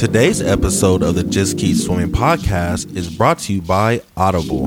Today's 0.00 0.40
episode 0.40 1.02
of 1.02 1.14
the 1.14 1.22
Just 1.22 1.58
Keep 1.58 1.76
Swimming 1.76 2.10
podcast 2.10 2.96
is 2.96 3.14
brought 3.14 3.38
to 3.40 3.52
you 3.52 3.60
by 3.60 4.00
Audible. 4.16 4.64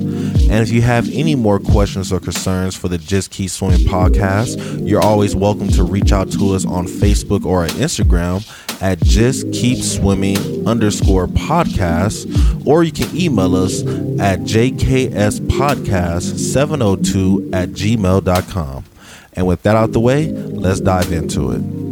And 0.49 0.63
if 0.63 0.71
you 0.71 0.81
have 0.81 1.07
any 1.11 1.35
more 1.35 1.59
questions 1.59 2.11
or 2.11 2.19
concerns 2.19 2.75
for 2.75 2.87
the 2.87 2.97
Just 2.97 3.29
Keep 3.29 3.51
Swimming 3.51 3.81
podcast, 3.81 4.87
you're 4.87 5.03
always 5.03 5.35
welcome 5.35 5.67
to 5.69 5.83
reach 5.83 6.11
out 6.11 6.31
to 6.31 6.55
us 6.55 6.65
on 6.65 6.87
Facebook 6.87 7.45
or 7.45 7.63
on 7.63 7.69
Instagram 7.69 8.43
at 8.81 8.99
Just 9.03 9.51
Keep 9.51 9.83
Swimming 9.83 10.67
underscore 10.67 11.27
podcast, 11.27 12.65
or 12.65 12.83
you 12.83 12.91
can 12.91 13.15
email 13.15 13.55
us 13.55 13.81
at 14.19 14.39
JKS 14.39 15.41
Podcast 15.41 16.39
702 16.39 17.51
at 17.53 17.69
gmail.com. 17.69 18.85
And 19.33 19.45
with 19.45 19.61
that 19.61 19.75
out 19.75 19.91
the 19.91 19.99
way, 19.99 20.31
let's 20.31 20.79
dive 20.79 21.11
into 21.11 21.51
it. 21.51 21.86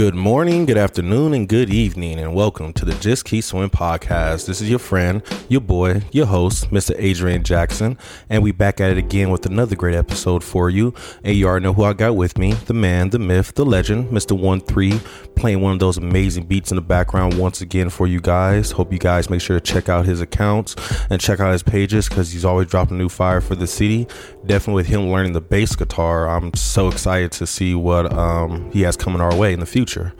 Good 0.00 0.14
morning, 0.14 0.64
good 0.64 0.78
afternoon, 0.78 1.34
and 1.34 1.46
good 1.46 1.68
evening, 1.68 2.18
and 2.18 2.34
welcome 2.34 2.72
to 2.72 2.86
the 2.86 2.94
Just 2.94 3.26
Keep 3.26 3.44
Swimming 3.44 3.68
podcast. 3.68 4.46
This 4.46 4.62
is 4.62 4.70
your 4.70 4.78
friend, 4.78 5.22
your 5.50 5.60
boy, 5.60 6.00
your 6.10 6.24
host, 6.24 6.70
Mr. 6.70 6.94
Adrian 6.96 7.44
Jackson, 7.44 7.98
and 8.30 8.42
we 8.42 8.50
back 8.50 8.80
at 8.80 8.90
it 8.90 8.96
again 8.96 9.28
with 9.28 9.44
another 9.44 9.76
great 9.76 9.94
episode 9.94 10.42
for 10.42 10.70
you. 10.70 10.94
And 11.22 11.36
you 11.36 11.46
already 11.46 11.64
know 11.64 11.74
who 11.74 11.84
I 11.84 11.92
got 11.92 12.16
with 12.16 12.38
me 12.38 12.54
the 12.54 12.72
man, 12.72 13.10
the 13.10 13.18
myth, 13.18 13.54
the 13.56 13.66
legend, 13.66 14.10
Mr. 14.10 14.32
One 14.32 14.62
Three, 14.62 14.98
playing 15.36 15.60
one 15.60 15.74
of 15.74 15.80
those 15.80 15.98
amazing 15.98 16.46
beats 16.46 16.72
in 16.72 16.76
the 16.76 16.80
background 16.80 17.36
once 17.36 17.60
again 17.60 17.90
for 17.90 18.06
you 18.06 18.22
guys. 18.22 18.70
Hope 18.70 18.94
you 18.94 18.98
guys 18.98 19.28
make 19.28 19.42
sure 19.42 19.60
to 19.60 19.72
check 19.72 19.90
out 19.90 20.06
his 20.06 20.22
accounts 20.22 20.76
and 21.10 21.20
check 21.20 21.40
out 21.40 21.52
his 21.52 21.62
pages 21.62 22.08
because 22.08 22.32
he's 22.32 22.46
always 22.46 22.68
dropping 22.68 22.96
new 22.96 23.10
fire 23.10 23.42
for 23.42 23.54
the 23.54 23.66
city. 23.66 24.08
Definitely 24.46 24.80
with 24.80 24.86
him 24.86 25.10
learning 25.10 25.34
the 25.34 25.42
bass 25.42 25.76
guitar, 25.76 26.26
I'm 26.26 26.54
so 26.54 26.88
excited 26.88 27.32
to 27.32 27.46
see 27.46 27.74
what 27.74 28.10
um, 28.14 28.70
he 28.70 28.80
has 28.80 28.96
coming 28.96 29.20
our 29.20 29.36
way 29.36 29.52
in 29.52 29.60
the 29.60 29.66
future 29.66 29.89
future. 29.90 30.12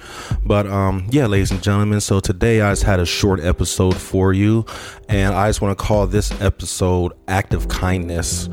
But 0.45 0.67
um, 0.67 1.07
yeah, 1.11 1.27
ladies 1.27 1.51
and 1.51 1.63
gentlemen, 1.63 2.01
so 2.01 2.21
today 2.21 2.61
I 2.61 2.73
just 2.73 2.83
had 2.83 3.01
a 3.01 3.07
short 3.07 3.41
episode 3.41 3.97
for 3.97 4.33
you, 4.33 4.65
and 5.09 5.35
I 5.35 5.49
just 5.49 5.61
want 5.61 5.77
to 5.77 5.85
call 5.85 6.07
this 6.07 6.31
episode 6.41 7.13
Act 7.29 7.55
of 7.55 7.69
Kindness. 7.69 8.49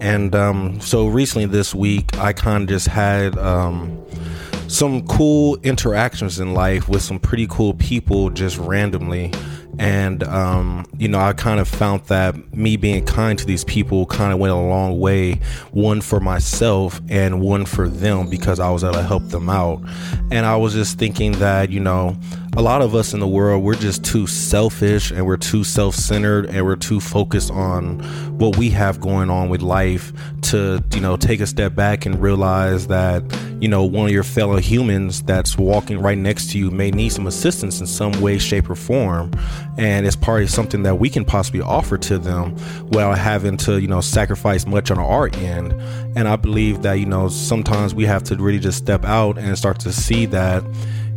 And 0.00 0.34
um, 0.34 0.80
so 0.80 1.06
recently 1.06 1.46
this 1.46 1.74
week, 1.74 2.18
I 2.18 2.32
kind 2.32 2.62
of 2.64 2.68
just 2.68 2.88
had. 2.88 3.38
Um, 3.38 3.98
some 4.68 5.06
cool 5.06 5.58
interactions 5.64 6.40
in 6.40 6.54
life 6.54 6.88
with 6.88 7.02
some 7.02 7.18
pretty 7.18 7.46
cool 7.50 7.74
people 7.74 8.30
just 8.30 8.56
randomly 8.56 9.30
and 9.82 10.22
um, 10.22 10.86
you 10.96 11.08
know 11.08 11.18
i 11.18 11.32
kind 11.32 11.58
of 11.58 11.66
found 11.66 12.00
that 12.04 12.54
me 12.54 12.76
being 12.76 13.04
kind 13.04 13.36
to 13.36 13.44
these 13.44 13.64
people 13.64 14.06
kind 14.06 14.32
of 14.32 14.38
went 14.38 14.52
a 14.52 14.56
long 14.56 15.00
way 15.00 15.32
one 15.72 16.00
for 16.00 16.20
myself 16.20 17.00
and 17.08 17.40
one 17.40 17.66
for 17.66 17.88
them 17.88 18.30
because 18.30 18.60
i 18.60 18.70
was 18.70 18.84
able 18.84 18.94
to 18.94 19.02
help 19.02 19.26
them 19.28 19.50
out. 19.50 19.82
And 20.30 20.46
i 20.46 20.54
was 20.54 20.72
just 20.72 20.98
thinking 20.98 21.32
that 21.32 21.70
you 21.70 21.80
know 21.80 22.16
a 22.54 22.62
lot 22.62 22.82
of 22.82 22.94
us 22.94 23.14
in 23.14 23.20
the 23.20 23.26
world 23.26 23.62
we're 23.62 23.74
just 23.74 24.04
too 24.04 24.26
selfish 24.26 25.10
and 25.10 25.24
we're 25.24 25.36
too 25.38 25.64
self-centered 25.64 26.46
and 26.46 26.64
we're 26.64 26.76
too 26.76 27.00
focused 27.00 27.50
on 27.50 27.98
what 28.38 28.56
we 28.58 28.68
have 28.68 29.00
going 29.00 29.30
on 29.30 29.48
with 29.48 29.62
life 29.62 30.12
to 30.42 30.82
you 30.92 31.00
know 31.00 31.16
take 31.16 31.40
a 31.40 31.46
step 31.46 31.74
back 31.74 32.04
and 32.04 32.20
realize 32.20 32.88
that 32.88 33.22
you 33.62 33.68
know 33.68 33.84
one 33.84 34.06
of 34.06 34.12
your 34.12 34.24
fellow 34.24 34.58
humans 34.58 35.22
that's 35.22 35.56
walking 35.56 35.98
right 35.98 36.18
next 36.18 36.50
to 36.50 36.58
you 36.58 36.70
may 36.70 36.90
need 36.90 37.10
some 37.10 37.26
assistance 37.26 37.80
in 37.80 37.86
some 37.86 38.12
way 38.20 38.36
shape 38.38 38.68
or 38.68 38.74
form. 38.74 39.30
And 39.78 40.06
it's 40.06 40.16
part 40.16 40.42
of 40.42 40.50
something 40.50 40.82
that 40.82 40.96
we 40.96 41.08
can 41.08 41.24
possibly 41.24 41.62
offer 41.62 41.96
to 41.96 42.18
them 42.18 42.54
without 42.88 43.16
having 43.16 43.56
to 43.58 43.80
you 43.80 43.88
know 43.88 44.00
sacrifice 44.00 44.66
much 44.66 44.90
on 44.90 44.98
our 44.98 45.30
end. 45.34 45.72
And 46.16 46.28
i 46.28 46.36
believe 46.36 46.82
that 46.82 46.94
you 46.94 47.06
know 47.06 47.28
sometimes 47.28 47.94
we 47.94 48.04
have 48.04 48.24
to 48.24 48.36
really 48.36 48.58
just 48.58 48.78
step 48.78 49.04
out 49.04 49.38
and 49.38 49.56
start 49.56 49.78
to 49.80 49.92
see 49.92 50.26
that 50.26 50.62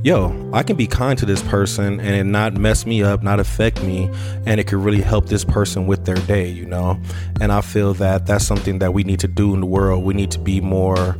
yo, 0.05 0.31
I 0.53 0.61
can 0.61 0.75
be 0.75 0.85
kind 0.85 1.17
to 1.17 1.25
this 1.25 1.41
person 1.41 1.99
and 1.99 2.09
it 2.15 2.25
not 2.25 2.53
mess 2.53 2.85
me 2.85 3.01
up, 3.01 3.23
not 3.23 3.39
affect 3.39 3.81
me, 3.81 4.07
and 4.45 4.59
it 4.59 4.67
could 4.67 4.77
really 4.77 5.01
help 5.01 5.25
this 5.25 5.43
person 5.43 5.87
with 5.87 6.05
their 6.05 6.15
day, 6.27 6.47
you 6.47 6.67
know? 6.67 6.99
And 7.41 7.51
I 7.51 7.61
feel 7.61 7.95
that 7.95 8.27
that's 8.27 8.45
something 8.45 8.77
that 8.79 8.93
we 8.93 9.03
need 9.03 9.19
to 9.21 9.27
do 9.27 9.55
in 9.55 9.61
the 9.61 9.65
world. 9.65 10.03
We 10.03 10.13
need 10.13 10.29
to 10.31 10.39
be 10.39 10.61
more 10.61 11.17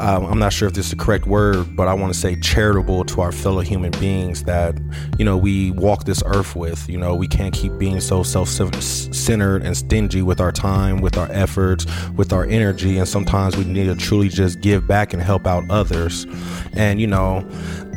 um, 0.00 0.26
I'm 0.26 0.38
not 0.38 0.52
sure 0.52 0.68
if 0.68 0.74
this 0.74 0.86
is 0.86 0.90
the 0.92 0.96
correct 0.96 1.26
word, 1.26 1.76
but 1.76 1.86
I 1.86 1.94
want 1.94 2.12
to 2.12 2.18
say 2.18 2.36
charitable 2.36 3.04
to 3.04 3.20
our 3.20 3.32
fellow 3.32 3.60
human 3.60 3.90
beings 3.92 4.44
that, 4.44 4.78
you 5.18 5.24
know, 5.24 5.36
we 5.36 5.70
walk 5.72 6.04
this 6.04 6.22
earth 6.26 6.56
with. 6.56 6.88
You 6.88 6.98
know, 6.98 7.14
we 7.14 7.28
can't 7.28 7.54
keep 7.54 7.76
being 7.78 8.00
so 8.00 8.22
self 8.22 8.48
centered 8.48 9.62
and 9.62 9.76
stingy 9.76 10.22
with 10.22 10.40
our 10.40 10.52
time, 10.52 11.00
with 11.00 11.16
our 11.16 11.30
efforts, 11.30 11.86
with 12.16 12.32
our 12.32 12.44
energy. 12.44 12.98
And 12.98 13.06
sometimes 13.06 13.56
we 13.56 13.64
need 13.64 13.84
to 13.84 13.94
truly 13.94 14.28
just 14.28 14.60
give 14.60 14.86
back 14.86 15.12
and 15.12 15.22
help 15.22 15.46
out 15.46 15.64
others. 15.70 16.26
And, 16.72 17.00
you 17.00 17.06
know, 17.06 17.46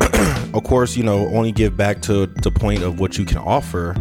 of 0.53 0.63
course, 0.63 0.95
you 0.95 1.03
know, 1.03 1.27
only 1.29 1.51
give 1.51 1.77
back 1.77 2.01
to 2.03 2.27
the 2.27 2.51
point 2.51 2.83
of 2.83 2.99
what 2.99 3.17
you 3.17 3.25
can 3.25 3.37
offer, 3.37 3.93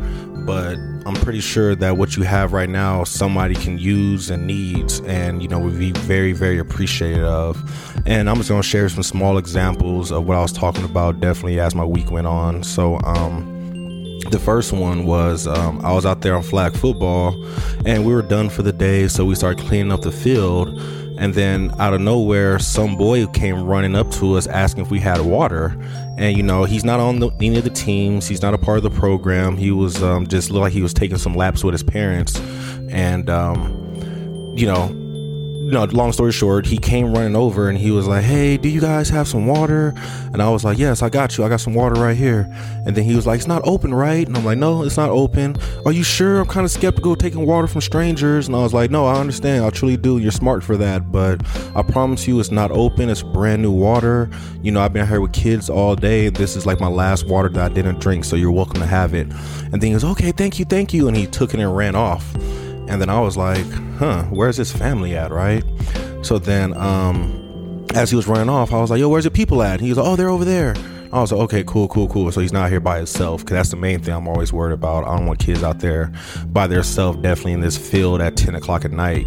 but 0.44 0.76
I'm 1.06 1.14
pretty 1.14 1.40
sure 1.40 1.74
that 1.74 1.98
what 1.98 2.16
you 2.16 2.22
have 2.22 2.54
right 2.54 2.68
now, 2.68 3.04
somebody 3.04 3.54
can 3.54 3.78
use 3.78 4.30
and 4.30 4.46
needs, 4.46 5.00
and 5.00 5.42
you 5.42 5.48
know, 5.48 5.58
would 5.58 5.78
be 5.78 5.92
very, 5.92 6.32
very 6.32 6.58
appreciative 6.58 7.24
of. 7.24 8.02
And 8.06 8.30
I'm 8.30 8.36
just 8.36 8.48
gonna 8.48 8.62
share 8.62 8.88
some 8.88 9.02
small 9.02 9.36
examples 9.36 10.10
of 10.10 10.26
what 10.26 10.38
I 10.38 10.40
was 10.40 10.52
talking 10.52 10.84
about, 10.84 11.20
definitely 11.20 11.60
as 11.60 11.74
my 11.74 11.84
week 11.84 12.10
went 12.10 12.26
on. 12.26 12.62
So, 12.62 12.98
um, 13.00 13.50
the 14.30 14.38
first 14.38 14.72
one 14.72 15.04
was 15.04 15.46
um, 15.46 15.84
I 15.84 15.92
was 15.92 16.06
out 16.06 16.22
there 16.22 16.34
on 16.34 16.42
flag 16.42 16.74
football, 16.74 17.34
and 17.84 18.06
we 18.06 18.14
were 18.14 18.22
done 18.22 18.48
for 18.48 18.62
the 18.62 18.72
day, 18.72 19.06
so 19.06 19.26
we 19.26 19.34
started 19.34 19.64
cleaning 19.66 19.92
up 19.92 20.00
the 20.00 20.12
field. 20.12 20.80
And 21.16 21.34
then 21.34 21.70
out 21.78 21.94
of 21.94 22.00
nowhere, 22.00 22.58
some 22.58 22.96
boy 22.96 23.26
came 23.28 23.62
running 23.64 23.94
up 23.94 24.10
to 24.12 24.34
us 24.34 24.46
asking 24.46 24.84
if 24.84 24.90
we 24.90 24.98
had 24.98 25.20
water 25.20 25.76
and 26.16 26.36
you 26.36 26.42
know 26.42 26.64
he's 26.64 26.84
not 26.84 27.00
on 27.00 27.18
the, 27.18 27.30
any 27.40 27.58
of 27.58 27.64
the 27.64 27.70
teams. 27.70 28.26
He's 28.26 28.42
not 28.42 28.54
a 28.54 28.58
part 28.58 28.78
of 28.78 28.82
the 28.82 28.90
program. 28.90 29.56
He 29.56 29.70
was 29.70 30.02
um, 30.02 30.26
just 30.26 30.50
looked 30.50 30.62
like 30.62 30.72
he 30.72 30.82
was 30.82 30.94
taking 30.94 31.18
some 31.18 31.34
laps 31.34 31.64
with 31.64 31.72
his 31.74 31.82
parents. 31.82 32.38
And 32.90 33.28
um, 33.28 34.52
you 34.56 34.66
know 34.66 35.03
know, 35.70 35.84
long 35.84 36.12
story 36.12 36.32
short, 36.32 36.66
he 36.66 36.78
came 36.78 37.12
running 37.12 37.36
over 37.36 37.68
and 37.68 37.78
he 37.78 37.90
was 37.90 38.06
like, 38.06 38.24
Hey, 38.24 38.56
do 38.56 38.68
you 38.68 38.80
guys 38.80 39.08
have 39.10 39.28
some 39.28 39.46
water? 39.46 39.94
And 40.32 40.42
I 40.42 40.50
was 40.50 40.64
like, 40.64 40.78
Yes, 40.78 41.02
I 41.02 41.08
got 41.08 41.36
you. 41.38 41.44
I 41.44 41.48
got 41.48 41.60
some 41.60 41.74
water 41.74 42.00
right 42.00 42.16
here. 42.16 42.46
And 42.86 42.96
then 42.96 43.04
he 43.04 43.14
was 43.14 43.26
like, 43.26 43.38
It's 43.38 43.46
not 43.46 43.62
open, 43.64 43.94
right? 43.94 44.26
And 44.26 44.36
I'm 44.36 44.44
like, 44.44 44.58
No, 44.58 44.82
it's 44.82 44.96
not 44.96 45.10
open. 45.10 45.56
Are 45.86 45.92
you 45.92 46.02
sure? 46.02 46.40
I'm 46.40 46.46
kind 46.46 46.64
of 46.64 46.70
skeptical 46.70 47.16
taking 47.16 47.46
water 47.46 47.66
from 47.66 47.80
strangers. 47.80 48.46
And 48.46 48.56
I 48.56 48.60
was 48.60 48.74
like, 48.74 48.90
No, 48.90 49.06
I 49.06 49.18
understand. 49.18 49.64
I 49.64 49.70
truly 49.70 49.96
do. 49.96 50.18
You're 50.18 50.32
smart 50.32 50.64
for 50.64 50.76
that. 50.76 51.12
But 51.12 51.42
I 51.76 51.82
promise 51.82 52.26
you, 52.26 52.40
it's 52.40 52.50
not 52.50 52.70
open. 52.70 53.08
It's 53.08 53.22
brand 53.22 53.62
new 53.62 53.72
water. 53.72 54.30
You 54.62 54.72
know, 54.72 54.80
I've 54.80 54.92
been 54.92 55.06
here 55.06 55.20
with 55.20 55.32
kids 55.32 55.70
all 55.70 55.94
day. 55.94 56.28
This 56.28 56.56
is 56.56 56.66
like 56.66 56.80
my 56.80 56.88
last 56.88 57.26
water 57.26 57.48
that 57.50 57.70
I 57.70 57.74
didn't 57.74 58.00
drink. 58.00 58.24
So 58.24 58.36
you're 58.36 58.52
welcome 58.52 58.80
to 58.80 58.86
have 58.86 59.14
it. 59.14 59.28
And 59.72 59.74
then 59.74 59.82
he 59.82 59.90
goes, 59.92 60.04
Okay, 60.04 60.32
thank 60.32 60.58
you, 60.58 60.64
thank 60.64 60.92
you. 60.92 61.08
And 61.08 61.16
he 61.16 61.26
took 61.26 61.54
it 61.54 61.60
and 61.60 61.76
ran 61.76 61.94
off. 61.94 62.34
And 62.88 63.00
then 63.00 63.08
I 63.08 63.20
was 63.20 63.36
like, 63.36 63.66
huh, 63.98 64.24
where's 64.24 64.56
his 64.56 64.72
family 64.72 65.16
at, 65.16 65.30
right? 65.30 65.64
So 66.22 66.38
then, 66.38 66.74
um, 66.74 67.86
as 67.94 68.10
he 68.10 68.16
was 68.16 68.26
running 68.26 68.48
off, 68.48 68.72
I 68.72 68.80
was 68.80 68.90
like, 68.90 69.00
yo, 69.00 69.08
where's 69.08 69.24
your 69.24 69.30
people 69.30 69.62
at? 69.62 69.80
He 69.80 69.88
was 69.88 69.98
like, 69.98 70.06
oh, 70.06 70.16
they're 70.16 70.28
over 70.28 70.44
there. 70.44 70.74
I 71.12 71.20
was 71.20 71.30
like, 71.30 71.42
okay, 71.42 71.62
cool, 71.64 71.86
cool, 71.86 72.08
cool. 72.08 72.32
So 72.32 72.40
he's 72.40 72.52
not 72.52 72.70
here 72.70 72.80
by 72.80 72.96
himself 72.96 73.42
because 73.42 73.54
that's 73.54 73.68
the 73.68 73.76
main 73.76 74.00
thing 74.00 74.12
I'm 74.12 74.26
always 74.26 74.52
worried 74.52 74.72
about. 74.72 75.04
I 75.04 75.16
don't 75.16 75.26
want 75.26 75.38
kids 75.38 75.62
out 75.62 75.78
there 75.78 76.12
by 76.46 76.66
themselves, 76.66 77.20
definitely 77.22 77.52
in 77.52 77.60
this 77.60 77.78
field 77.78 78.20
at 78.20 78.36
10 78.36 78.56
o'clock 78.56 78.84
at 78.84 78.90
night. 78.90 79.24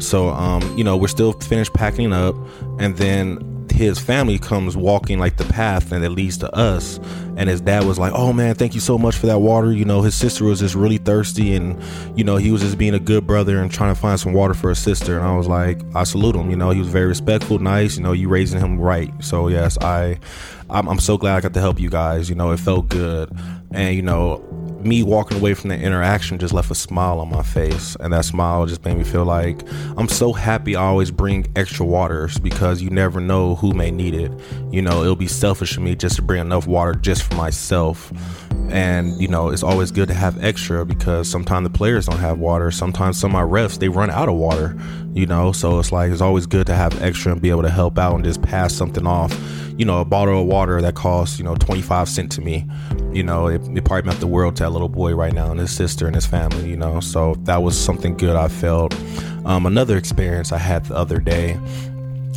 So, 0.00 0.28
um, 0.28 0.76
you 0.76 0.84
know, 0.84 0.98
we're 0.98 1.08
still 1.08 1.32
finished 1.32 1.72
packing 1.72 2.12
up, 2.12 2.34
and 2.78 2.94
then 2.98 3.38
his 3.80 3.98
family 3.98 4.38
comes 4.38 4.76
walking 4.76 5.18
like 5.18 5.36
the 5.36 5.44
path 5.44 5.92
and 5.92 6.04
it 6.04 6.10
leads 6.10 6.38
to 6.38 6.54
us. 6.54 6.98
And 7.36 7.48
his 7.48 7.60
dad 7.60 7.84
was 7.84 7.98
like 7.98 8.12
oh 8.12 8.32
man 8.32 8.54
thank 8.54 8.74
you 8.74 8.80
so 8.80 8.98
much 8.98 9.16
for 9.16 9.26
that 9.26 9.38
water. 9.38 9.72
You 9.72 9.84
know 9.84 10.02
his 10.02 10.14
sister 10.14 10.44
was 10.44 10.60
just 10.60 10.74
really 10.74 10.98
thirsty 10.98 11.54
and 11.54 11.82
you 12.16 12.22
know 12.22 12.36
he 12.36 12.50
was 12.50 12.60
just 12.60 12.76
being 12.78 12.94
a 12.94 13.00
good 13.00 13.26
brother 13.26 13.60
and 13.60 13.70
trying 13.70 13.94
to 13.94 14.00
find 14.00 14.20
some 14.20 14.32
water 14.32 14.54
for 14.54 14.68
his 14.68 14.78
sister. 14.78 15.16
And 15.16 15.26
i 15.26 15.36
was 15.36 15.48
like 15.48 15.80
i 15.94 16.04
salute 16.04 16.36
him 16.36 16.50
you 16.50 16.56
know 16.56 16.70
he 16.70 16.78
was 16.78 16.88
very 16.88 17.06
respectful 17.06 17.58
nice 17.58 17.96
you 17.96 18.02
know 18.02 18.12
you 18.12 18.28
raising 18.28 18.60
him 18.60 18.78
right. 18.78 19.12
So 19.24 19.48
yes 19.48 19.78
i 19.78 20.18
i'm, 20.68 20.88
I'm 20.88 21.00
so 21.00 21.16
glad 21.16 21.36
i 21.36 21.40
got 21.40 21.54
to 21.54 21.60
help 21.60 21.80
you 21.80 21.90
guys 21.90 22.28
you 22.28 22.36
know 22.36 22.52
it 22.52 22.60
felt 22.60 22.88
good 22.88 23.30
and 23.72 23.94
you 23.94 24.02
know 24.02 24.44
me 24.80 25.02
walking 25.02 25.36
away 25.36 25.52
from 25.54 25.68
the 25.68 25.78
interaction 25.78 26.38
just 26.38 26.54
left 26.54 26.70
a 26.70 26.74
smile 26.74 27.20
on 27.20 27.28
my 27.28 27.42
face. 27.42 27.96
And 28.00 28.12
that 28.12 28.24
smile 28.24 28.64
just 28.66 28.84
made 28.84 28.96
me 28.96 29.04
feel 29.04 29.24
like 29.24 29.62
i'm 29.98 30.08
so 30.08 30.32
happy 30.32 30.74
i 30.74 30.82
always 30.82 31.10
bring 31.10 31.46
extra 31.54 31.84
waters 31.84 32.38
because 32.38 32.80
you 32.80 32.88
never 32.88 33.20
know 33.20 33.54
who 33.56 33.72
may 33.72 33.90
need 33.90 34.14
it. 34.14 34.32
You 34.70 34.82
know 34.82 35.02
it'll 35.02 35.16
be 35.16 35.26
selfish 35.26 35.76
of 35.76 35.82
me 35.82 35.94
just 35.94 36.16
to 36.16 36.22
bring 36.22 36.40
enough 36.40 36.66
water 36.66 36.94
just 36.94 37.22
for 37.24 37.34
myself. 37.34 38.12
And 38.70 39.20
you 39.20 39.28
know 39.28 39.50
it's 39.50 39.62
always 39.62 39.90
good 39.90 40.08
to 40.08 40.14
have 40.14 40.42
extra 40.42 40.84
because 40.86 41.28
sometimes 41.28 41.64
the 41.64 41.76
players 41.76 42.06
don't 42.06 42.18
have 42.18 42.38
water. 42.38 42.70
Sometimes 42.70 43.18
some 43.18 43.30
of 43.30 43.32
my 43.34 43.42
refs 43.42 43.78
they 43.78 43.88
run 43.88 44.10
out 44.10 44.28
of 44.28 44.36
water 44.36 44.76
you 45.12 45.26
know? 45.26 45.52
So 45.52 45.78
it's 45.78 45.92
like 45.92 46.10
it's 46.12 46.20
always 46.20 46.46
good 46.46 46.66
to 46.68 46.74
have 46.74 47.00
extra 47.02 47.32
and 47.32 47.42
be 47.42 47.50
able 47.50 47.62
to 47.62 47.70
help 47.70 47.98
out 47.98 48.14
and 48.14 48.24
just 48.24 48.42
pass 48.42 48.72
something 48.72 49.06
off 49.06 49.32
you 49.80 49.86
know 49.86 50.02
a 50.02 50.04
bottle 50.04 50.38
of 50.38 50.46
water 50.46 50.82
that 50.82 50.94
costs 50.94 51.38
you 51.38 51.44
know 51.44 51.54
25 51.54 52.06
cent 52.06 52.30
to 52.32 52.42
me. 52.42 52.66
You 53.14 53.22
know 53.22 53.46
it, 53.46 53.62
it 53.74 53.82
probably 53.82 54.06
meant 54.06 54.20
the 54.20 54.26
world 54.26 54.56
to 54.56 54.64
that 54.64 54.70
little 54.70 54.90
boy 54.90 55.14
right 55.14 55.32
now 55.32 55.50
and 55.50 55.58
his 55.58 55.74
sister 55.74 56.06
and 56.06 56.14
his 56.14 56.26
family 56.26 56.68
you 56.68 56.76
know. 56.76 57.00
So 57.00 57.34
that 57.44 57.62
was 57.62 57.82
something 57.82 58.14
good 58.14 58.36
i 58.36 58.46
felt. 58.48 58.94
Um, 59.46 59.64
another 59.64 59.96
experience 59.96 60.52
i 60.52 60.58
had 60.58 60.84
the 60.84 60.94
other 60.94 61.18
day 61.18 61.58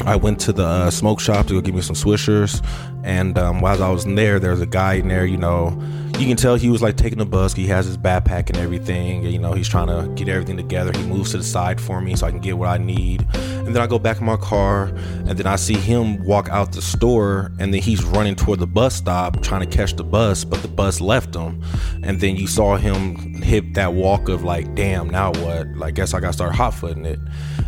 I 0.02 0.16
went 0.16 0.40
to 0.42 0.54
the 0.54 0.66
uh, 0.66 0.92
smoke 0.92 1.20
shop 1.20 1.48
to 1.48 1.54
go 1.54 1.62
get 1.62 1.74
me 1.74 1.82
some 1.82 1.96
swishers, 1.96 2.66
and 3.04 3.38
um, 3.38 3.62
while 3.62 3.82
I 3.84 3.90
was 3.90 4.06
in 4.06 4.16
there, 4.16 4.40
there 4.40 4.52
was 4.52 4.62
a 4.62 4.66
guy 4.66 4.96
in 4.96 5.08
there. 5.08 5.26
You 5.26 5.38
know, 5.38 5.80
you 6.18 6.26
can 6.26 6.36
tell 6.36 6.56
he 6.56 6.70
was 6.70 6.82
like 6.82 6.98
taking 6.98 7.22
a 7.22 7.26
bus. 7.26 7.54
He 7.54 7.68
has 7.68 7.86
his 7.86 7.98
backpack 7.98 8.50
and 8.50 8.58
everything. 8.58 9.24
You 9.24 9.38
know, 9.38 9.54
he's 9.54 9.70
trying 9.70 9.88
to 9.88 10.12
get 10.16 10.28
everything 10.28 10.58
together. 10.58 10.92
He 10.98 11.06
moves 11.06 11.32
to 11.32 11.38
the 11.38 11.44
side 11.44 11.80
for 11.80 12.02
me 12.02 12.16
so 12.16 12.26
I 12.26 12.32
can 12.32 12.40
get 12.40 12.58
what 12.58 12.70
I 12.70 12.80
need, 12.80 13.28
and 13.34 13.68
then 13.68 13.82
I 13.82 13.88
go 13.88 14.00
back 14.00 14.20
in 14.20 14.26
my 14.26 14.36
car, 14.36 14.86
and 15.28 15.38
then 15.38 15.46
I 15.46 15.58
see 15.58 15.76
him 15.76 16.26
walk 16.26 16.50
out 16.50 16.72
the 16.72 16.82
store, 16.82 17.52
and 17.60 17.72
then 17.74 17.82
he's 17.82 18.04
running 18.04 18.36
toward 18.36 18.60
the 18.60 18.68
bus 18.68 18.96
stop 18.96 19.42
trying 19.44 19.62
to 19.62 19.78
catch 19.78 19.94
the 19.96 20.04
bus, 20.04 20.44
but 20.44 20.62
the 20.64 20.68
bus 20.68 21.02
left 21.02 21.36
him, 21.36 21.64
and 22.02 22.20
then 22.20 22.36
you 22.36 22.48
saw 22.48 22.78
him 22.78 23.42
hit 23.42 23.76
that 23.76 23.94
walk 23.94 24.28
of 24.28 24.44
like, 24.44 24.74
damn, 24.74 25.08
now 25.08 25.32
what? 25.34 25.68
Like, 25.78 25.94
guess 25.94 26.16
I 26.16 26.20
got 26.20 26.28
to 26.28 26.34
start 26.34 26.56
hot 26.56 26.74
footing 26.74 27.06
it, 27.06 27.20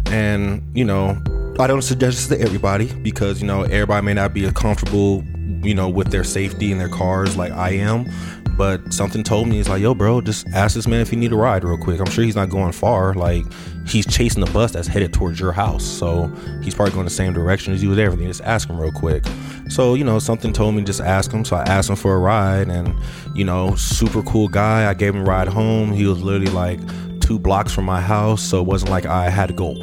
and 0.08 0.64
you 0.76 0.84
know 0.84 1.22
I 1.58 1.68
don't 1.68 1.84
suggest 1.84 2.18
this 2.18 2.38
to 2.38 2.44
everybody 2.44 2.92
because 2.96 3.42
you 3.42 3.48
know 3.48 3.64
everybody 3.64 4.06
may 4.06 4.14
not 4.14 4.34
be 4.34 4.50
comfortable, 4.52 5.24
you 5.64 5.74
know, 5.74 5.88
with 5.88 6.12
their 6.12 6.26
safety 6.26 6.74
in 6.74 6.78
their 6.78 6.90
cars 6.90 7.38
like 7.38 7.54
I 7.54 7.72
am. 7.72 8.12
But 8.58 8.94
something 8.94 9.24
told 9.24 9.48
me 9.48 9.60
it's 9.60 9.70
like, 9.70 9.82
yo, 9.82 9.94
bro, 9.94 10.22
just 10.22 10.48
ask 10.50 10.76
this 10.76 10.88
man 10.88 11.00
if 11.02 11.10
he 11.10 11.16
need 11.16 11.32
a 11.32 11.36
ride 11.36 11.64
real 11.64 11.78
quick. 11.78 12.00
I'm 12.00 12.10
sure 12.10 12.24
he's 12.26 12.36
not 12.36 12.50
going 12.50 12.74
far. 12.74 13.14
Like 13.14 13.46
he's 13.88 14.06
chasing 14.06 14.44
the 14.44 14.52
bus 14.52 14.72
that's 14.72 14.88
headed 14.88 15.14
towards 15.14 15.40
your 15.40 15.54
house, 15.54 15.86
so 15.86 16.28
he's 16.62 16.76
probably 16.76 16.94
going 16.94 17.06
the 17.06 17.12
same 17.12 17.32
direction 17.32 17.74
as 17.74 17.82
you 17.82 17.90
with 17.90 18.00
everything. 18.00 18.28
Just 18.28 18.42
ask 18.42 18.70
him 18.70 18.80
real 18.80 18.92
quick. 18.92 19.24
So 19.70 19.94
you 19.96 20.04
know, 20.04 20.20
something 20.20 20.52
told 20.52 20.76
me 20.76 20.84
just 20.84 21.00
ask 21.00 21.32
him. 21.32 21.46
So 21.46 21.56
I 21.56 21.64
asked 21.64 21.90
him 21.90 21.96
for 21.96 22.16
a 22.16 22.20
ride, 22.20 22.68
and 22.68 22.94
you 23.34 23.46
know, 23.46 23.76
super 23.76 24.22
cool 24.24 24.50
guy. 24.50 24.90
I 24.90 24.94
gave 24.94 25.16
him 25.16 25.22
a 25.22 25.26
ride 25.26 25.48
home. 25.48 25.94
He 25.94 26.06
was 26.06 26.22
literally 26.22 26.52
like 26.52 26.82
two 27.22 27.40
blocks 27.40 27.74
from 27.74 27.86
my 27.86 28.02
house, 28.02 28.42
so 28.42 28.60
it 28.60 28.68
wasn't 28.68 28.92
like 28.92 29.06
I 29.06 29.30
had 29.30 29.48
to 29.48 29.54
go 29.54 29.74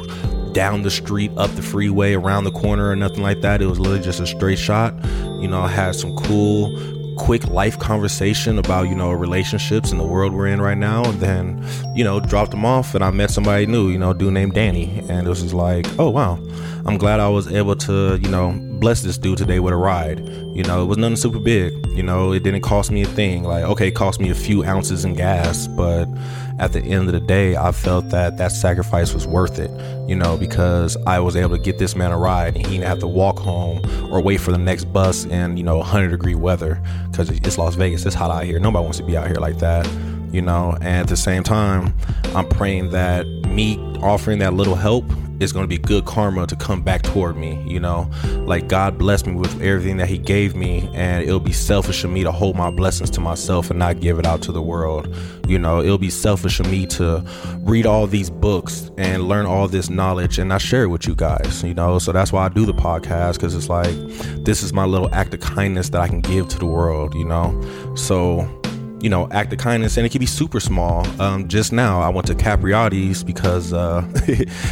down 0.53 0.83
the 0.83 0.91
street, 0.91 1.31
up 1.37 1.51
the 1.51 1.61
freeway, 1.61 2.13
around 2.13 2.43
the 2.43 2.51
corner, 2.51 2.89
or 2.89 2.95
nothing 2.95 3.21
like 3.21 3.41
that. 3.41 3.61
It 3.61 3.65
was 3.65 3.79
literally 3.79 4.03
just 4.03 4.19
a 4.19 4.27
straight 4.27 4.59
shot. 4.59 4.93
You 5.39 5.47
know, 5.47 5.61
I 5.61 5.67
had 5.67 5.95
some 5.95 6.15
cool, 6.15 6.71
quick 7.17 7.45
life 7.47 7.77
conversation 7.79 8.57
about, 8.57 8.83
you 8.83 8.95
know, 8.95 9.11
relationships 9.11 9.91
and 9.91 9.99
the 9.99 10.05
world 10.05 10.33
we're 10.33 10.47
in 10.47 10.61
right 10.61 10.77
now. 10.77 11.03
And 11.03 11.19
then, 11.19 11.65
you 11.95 12.03
know, 12.03 12.19
dropped 12.19 12.51
them 12.51 12.65
off 12.65 12.95
and 12.95 13.03
I 13.03 13.11
met 13.11 13.31
somebody 13.31 13.65
new, 13.65 13.89
you 13.89 13.97
know, 13.97 14.13
dude 14.13 14.33
named 14.33 14.53
Danny. 14.53 15.03
And 15.09 15.27
it 15.27 15.29
was 15.29 15.41
just 15.41 15.53
like, 15.53 15.87
oh, 15.99 16.09
wow. 16.09 16.39
I'm 16.85 16.97
glad 16.97 17.21
I 17.21 17.29
was 17.29 17.47
able 17.47 17.77
to, 17.77 18.19
you 18.21 18.29
know, 18.29 18.51
bless 18.79 19.01
this 19.01 19.17
dude 19.17 19.37
today 19.37 19.61
with 19.61 19.71
a 19.71 19.77
ride. 19.77 20.19
You 20.53 20.63
know, 20.63 20.83
it 20.83 20.85
was 20.85 20.97
nothing 20.97 21.15
super 21.15 21.39
big. 21.39 21.73
You 21.87 22.03
know, 22.03 22.33
it 22.33 22.43
didn't 22.43 22.61
cost 22.61 22.91
me 22.91 23.03
a 23.03 23.07
thing. 23.07 23.43
Like, 23.43 23.63
okay, 23.63 23.87
it 23.87 23.95
cost 23.95 24.19
me 24.19 24.29
a 24.29 24.35
few 24.35 24.65
ounces 24.65 25.05
in 25.05 25.13
gas, 25.13 25.67
but 25.67 26.09
at 26.59 26.73
the 26.73 26.81
end 26.81 27.07
of 27.07 27.13
the 27.13 27.21
day, 27.21 27.55
I 27.55 27.71
felt 27.71 28.09
that 28.09 28.37
that 28.37 28.51
sacrifice 28.51 29.13
was 29.13 29.25
worth 29.25 29.59
it, 29.59 29.71
you 30.09 30.15
know, 30.15 30.35
because 30.35 30.97
I 31.07 31.19
was 31.19 31.37
able 31.37 31.55
to 31.55 31.61
get 31.61 31.77
this 31.79 31.95
man 31.95 32.11
a 32.11 32.17
ride 32.17 32.55
and 32.57 32.65
he 32.65 32.73
didn't 32.73 32.87
have 32.87 32.99
to 32.99 33.07
walk 33.07 33.39
home 33.39 33.81
or 34.11 34.21
wait 34.21 34.41
for 34.41 34.51
the 34.51 34.57
next 34.57 34.85
bus 34.85 35.23
in, 35.23 35.55
you 35.55 35.63
know, 35.63 35.77
100 35.77 36.09
degree 36.09 36.35
weather 36.35 36.81
because 37.09 37.29
it's 37.29 37.57
Las 37.57 37.75
Vegas. 37.75 38.05
It's 38.05 38.13
hot 38.13 38.29
out 38.29 38.43
here. 38.43 38.59
Nobody 38.59 38.83
wants 38.83 38.97
to 38.97 39.05
be 39.05 39.15
out 39.15 39.27
here 39.27 39.37
like 39.37 39.59
that, 39.59 39.89
you 40.33 40.41
know, 40.41 40.73
and 40.81 40.99
at 40.99 41.07
the 41.07 41.17
same 41.17 41.43
time, 41.43 41.93
I'm 42.35 42.49
praying 42.49 42.89
that 42.89 43.25
me 43.47 43.77
offering 44.01 44.39
that 44.39 44.53
little 44.53 44.75
help 44.75 45.05
is 45.39 45.51
going 45.51 45.63
to 45.63 45.67
be 45.67 45.77
good 45.77 46.05
karma 46.05 46.47
to 46.47 46.55
come 46.55 46.81
back 46.81 47.01
toward 47.01 47.35
me 47.35 47.61
you 47.65 47.79
know? 47.79 48.09
Like 48.45 48.67
god 48.67 48.97
blessed 48.97 49.27
me 49.27 49.33
with 49.33 49.61
everything 49.61 49.97
that 49.97 50.07
he 50.07 50.17
gave 50.17 50.55
me 50.55 50.89
and 50.93 51.23
it'll 51.23 51.39
be 51.39 51.53
selfish 51.53 52.03
of 52.03 52.11
me 52.11 52.23
to 52.23 52.31
hold 52.31 52.55
my 52.55 52.69
blessings 52.69 53.09
to 53.11 53.21
myself 53.21 53.69
and 53.69 53.79
not 53.79 53.99
give 53.99 54.19
it 54.19 54.25
out 54.25 54.41
to 54.43 54.51
the 54.51 54.61
world 54.61 55.13
you 55.47 55.59
know? 55.59 55.81
It'll 55.81 55.97
be 55.97 56.09
selfish 56.09 56.59
of 56.59 56.69
me 56.69 56.85
to 56.87 57.25
read 57.59 57.85
all 57.85 58.07
these 58.07 58.29
books 58.29 58.91
and 58.97 59.27
learn 59.27 59.45
all 59.45 59.67
this 59.67 59.89
knowledge 59.89 60.39
and 60.39 60.49
not 60.49 60.61
share 60.61 60.83
it 60.83 60.87
with 60.87 61.07
you 61.07 61.15
guys 61.15 61.63
you 61.63 61.73
know? 61.73 61.99
So 61.99 62.11
that's 62.11 62.31
why 62.31 62.45
i 62.45 62.49
do 62.49 62.65
the 62.65 62.73
podcast 62.73 63.33
because 63.35 63.55
it's 63.55 63.69
like 63.69 63.95
this 64.43 64.63
is 64.63 64.73
my 64.73 64.85
little 64.85 65.13
act 65.13 65.33
of 65.33 65.39
kindness 65.39 65.89
that 65.89 66.01
i 66.01 66.07
can 66.07 66.21
give 66.21 66.47
to 66.49 66.59
the 66.59 66.65
world 66.65 67.13
you 67.15 67.25
know? 67.25 67.93
So 67.95 68.47
you 69.03 69.09
know, 69.09 69.27
act 69.31 69.51
of 69.51 69.59
kindness, 69.59 69.97
and 69.97 70.05
it 70.05 70.13
can 70.13 70.19
be 70.19 70.25
super 70.25 70.61
small. 70.61 71.05
Um, 71.21 71.49
just 71.49 71.73
now, 71.73 71.99
I 71.99 72.07
went 72.07 72.25
to 72.27 72.35
Capriotti's 72.35 73.21
because 73.21 73.73
uh, 73.73 74.07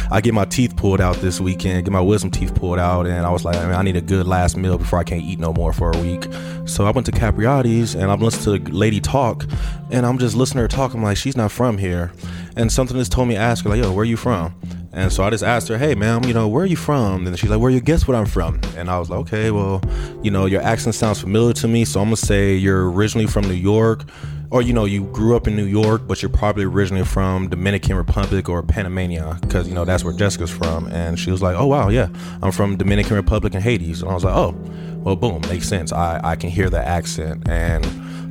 I 0.10 0.22
get 0.22 0.32
my 0.32 0.46
teeth 0.46 0.74
pulled 0.74 1.02
out 1.02 1.16
this 1.16 1.38
weekend, 1.38 1.84
get 1.84 1.92
my 1.92 2.00
wisdom 2.00 2.30
teeth 2.30 2.54
pulled 2.54 2.78
out, 2.78 3.06
and 3.06 3.26
I 3.26 3.30
was 3.30 3.44
like, 3.44 3.56
I, 3.56 3.66
mean, 3.66 3.74
I 3.74 3.82
need 3.82 3.96
a 3.96 4.00
good 4.00 4.26
last 4.26 4.56
meal 4.56 4.78
before 4.78 4.98
I 4.98 5.04
can't 5.04 5.22
eat 5.22 5.38
no 5.38 5.52
more 5.52 5.74
for 5.74 5.92
a 5.94 5.98
week. 5.98 6.26
So 6.64 6.86
I 6.86 6.90
went 6.90 7.04
to 7.06 7.12
Capriotti's, 7.12 7.94
and 7.94 8.10
I'm 8.10 8.20
listening 8.20 8.64
to 8.64 8.72
Lady 8.72 9.00
talk, 9.00 9.44
and 9.90 10.06
I'm 10.06 10.16
just 10.16 10.34
listening 10.34 10.60
to 10.60 10.62
her 10.62 10.68
talk. 10.68 10.94
I'm 10.94 11.02
like, 11.02 11.18
she's 11.18 11.36
not 11.36 11.52
from 11.52 11.76
here, 11.76 12.10
and 12.56 12.72
something 12.72 12.96
just 12.96 13.12
told 13.12 13.28
me 13.28 13.36
ask 13.36 13.64
her 13.64 13.70
like, 13.70 13.82
yo, 13.82 13.92
where 13.92 14.00
are 14.00 14.06
you 14.06 14.16
from? 14.16 14.54
And 14.94 15.10
so 15.10 15.24
I 15.24 15.30
just 15.30 15.42
asked 15.42 15.68
her, 15.68 15.78
hey, 15.78 15.94
ma'am, 15.94 16.24
you 16.24 16.34
know, 16.34 16.48
where 16.48 16.64
are 16.64 16.66
you 16.66 16.76
from? 16.76 17.26
And 17.26 17.38
she's 17.38 17.48
like, 17.48 17.60
where 17.60 17.70
you 17.70 17.80
guess 17.80 18.06
what 18.06 18.14
I'm 18.14 18.26
from? 18.26 18.60
And 18.76 18.90
I 18.90 18.98
was 18.98 19.08
like, 19.08 19.20
okay, 19.20 19.50
well, 19.50 19.80
you 20.22 20.30
know, 20.30 20.44
your 20.44 20.60
accent 20.60 20.94
sounds 20.94 21.20
familiar 21.20 21.54
to 21.54 21.68
me. 21.68 21.86
So 21.86 22.00
I'm 22.00 22.08
going 22.08 22.16
to 22.16 22.26
say 22.26 22.54
you're 22.56 22.90
originally 22.90 23.26
from 23.26 23.44
New 23.44 23.54
York, 23.54 24.04
or, 24.50 24.60
you 24.60 24.74
know, 24.74 24.84
you 24.84 25.04
grew 25.04 25.34
up 25.34 25.48
in 25.48 25.56
New 25.56 25.64
York, 25.64 26.06
but 26.06 26.20
you're 26.20 26.28
probably 26.28 26.64
originally 26.64 27.06
from 27.06 27.48
Dominican 27.48 27.96
Republic 27.96 28.50
or 28.50 28.62
Panamania, 28.62 29.40
because, 29.40 29.66
you 29.66 29.74
know, 29.74 29.86
that's 29.86 30.04
where 30.04 30.12
Jessica's 30.12 30.50
from. 30.50 30.88
And 30.88 31.18
she 31.18 31.30
was 31.30 31.40
like, 31.40 31.56
oh, 31.56 31.66
wow, 31.66 31.88
yeah, 31.88 32.08
I'm 32.42 32.52
from 32.52 32.76
Dominican 32.76 33.16
Republic 33.16 33.54
and 33.54 33.62
Haiti. 33.62 33.92
And 33.92 34.04
I 34.04 34.12
was 34.12 34.24
like, 34.24 34.36
oh, 34.36 34.54
well, 35.02 35.16
boom, 35.16 35.40
makes 35.42 35.68
sense. 35.68 35.92
I, 35.92 36.20
I 36.22 36.36
can 36.36 36.50
hear 36.50 36.70
the 36.70 36.78
accent. 36.78 37.48
And, 37.48 37.84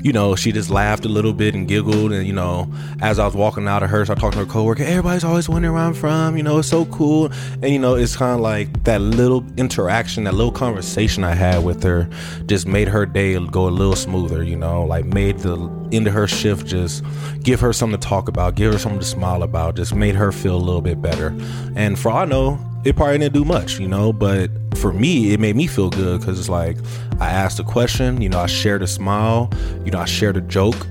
you 0.04 0.14
know, 0.14 0.36
she 0.36 0.52
just 0.52 0.70
laughed 0.70 1.06
a 1.06 1.10
little 1.10 1.34
bit 1.34 1.54
and 1.54 1.68
giggled. 1.68 2.12
And, 2.12 2.26
you 2.26 2.34
know, 2.34 2.72
as 3.02 3.20
I 3.20 3.26
was 3.26 3.36
walking 3.36 3.68
out 3.68 3.84
of 3.84 3.90
her, 3.90 4.02
I 4.02 4.16
talked 4.16 4.34
to 4.34 4.40
her 4.40 4.46
coworker, 4.46 4.84
everybody's 4.84 5.24
always 5.24 5.48
wondering 5.50 5.74
where 5.74 5.84
I'm 5.84 5.94
from. 5.94 6.38
You 6.38 6.44
know, 6.44 6.60
it's 6.60 6.70
so 6.70 6.86
cool. 6.86 7.32
And, 7.62 7.70
you 7.70 7.80
know, 7.80 7.96
it's 7.96 8.16
kind 8.16 8.34
of 8.34 8.42
like 8.42 8.84
that 8.86 9.02
little 9.02 9.46
interaction, 9.58 10.24
that 10.24 10.34
little 10.34 10.52
conversation 10.52 11.24
I 11.24 11.36
had 11.36 11.64
with 11.64 11.84
her 11.84 12.10
just 12.46 12.66
made 12.66 12.88
her 12.88 13.06
day 13.06 13.38
go 13.48 13.68
a 13.68 13.70
little 13.70 13.96
smoother, 13.96 14.44
you 14.44 14.56
know, 14.56 14.84
like 14.84 15.06
made 15.06 15.40
the 15.40 15.58
end 15.92 16.08
of 16.08 16.14
her 16.14 16.28
shift 16.28 16.66
just 16.68 17.04
give 17.44 17.60
her 17.60 17.74
something 17.74 18.00
to 18.00 18.08
talk 18.08 18.30
about, 18.30 18.56
give 18.56 18.72
her 18.72 18.80
something 18.80 19.00
to 19.00 19.06
smile 19.06 19.44
about, 19.44 19.76
just 19.76 19.94
made 19.94 20.16
her 20.16 20.32
feel 20.32 20.56
a 20.56 20.58
little 20.58 20.82
bit 20.82 21.02
better. 21.02 21.36
And 21.76 22.00
for 22.00 22.10
all 22.12 22.20
I 22.20 22.26
know, 22.26 22.71
it 22.84 22.96
probably 22.96 23.20
didn't 23.20 23.34
do 23.34 23.46
much, 23.46 23.80
you 23.80 23.88
know, 23.88 24.12
but 24.12 24.50
for 24.78 24.92
me, 24.92 25.34
it 25.34 25.40
made 25.40 25.56
me 25.56 25.68
feel 25.68 25.90
good 25.90 26.20
because 26.20 26.40
it's 26.40 26.50
like 26.50 26.78
I 27.20 27.30
asked 27.30 27.60
a 27.60 27.64
question, 27.64 28.22
you 28.22 28.30
know, 28.30 28.40
I 28.40 28.48
shared 28.48 28.82
a 28.82 28.88
smile, 28.88 29.52
you 29.86 29.92
know, 29.92 30.00
I 30.00 30.06
shared 30.06 30.38
a 30.38 30.42
joke, 30.42 30.88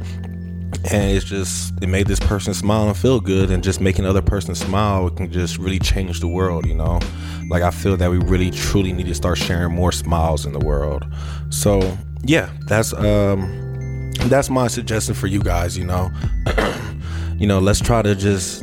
and 0.90 1.10
it's 1.10 1.24
just 1.24 1.74
it 1.82 1.88
made 1.88 2.06
this 2.06 2.20
person 2.20 2.54
smile 2.54 2.88
and 2.88 2.96
feel 2.96 3.20
good, 3.20 3.50
and 3.50 3.62
just 3.62 3.80
making 3.80 4.06
other 4.06 4.22
person 4.22 4.54
smile 4.54 5.10
can 5.10 5.32
just 5.32 5.58
really 5.58 5.78
change 5.78 6.20
the 6.20 6.28
world, 6.28 6.66
you 6.66 6.74
know. 6.74 7.00
Like 7.48 7.62
I 7.62 7.70
feel 7.70 7.96
that 7.96 8.10
we 8.10 8.18
really 8.18 8.50
truly 8.50 8.92
need 8.92 9.06
to 9.06 9.14
start 9.14 9.38
sharing 9.38 9.74
more 9.74 9.90
smiles 9.90 10.46
in 10.46 10.52
the 10.52 10.60
world. 10.60 11.04
So 11.50 11.96
yeah, 12.22 12.50
that's 12.66 12.92
um 12.92 14.12
that's 14.28 14.48
my 14.48 14.68
suggestion 14.68 15.14
for 15.14 15.26
you 15.26 15.40
guys, 15.40 15.76
you 15.76 15.84
know. 15.84 16.10
you 17.38 17.46
know, 17.46 17.58
let's 17.58 17.80
try 17.80 18.02
to 18.02 18.14
just 18.14 18.62